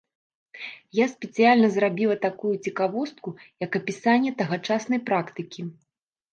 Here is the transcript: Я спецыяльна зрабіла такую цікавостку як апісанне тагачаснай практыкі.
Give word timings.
Я 0.99 1.05
спецыяльна 1.11 1.69
зрабіла 1.75 2.15
такую 2.25 2.55
цікавостку 2.69 3.29
як 3.67 3.71
апісанне 3.83 4.35
тагачаснай 4.43 4.99
практыкі. 5.15 5.61